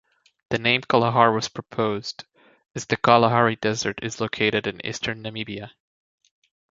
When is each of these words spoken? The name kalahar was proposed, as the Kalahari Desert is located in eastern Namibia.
The 0.49 0.57
name 0.57 0.81
kalahar 0.81 1.31
was 1.31 1.47
proposed, 1.47 2.23
as 2.73 2.87
the 2.87 2.97
Kalahari 2.97 3.55
Desert 3.55 3.99
is 4.01 4.19
located 4.19 4.65
in 4.65 4.83
eastern 4.83 5.21
Namibia. 5.21 5.73